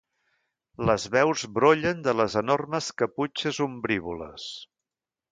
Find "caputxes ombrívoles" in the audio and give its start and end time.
3.01-4.47